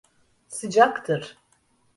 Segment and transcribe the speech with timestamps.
[0.47, 1.37] Sıcaktır.